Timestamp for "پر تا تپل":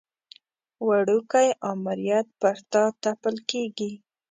2.41-3.35